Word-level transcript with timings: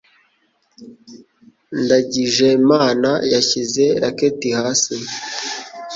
Ndangijemana 1.81 3.11
yashyize 3.33 3.83
racket 4.01 4.39
hasi. 4.59 4.95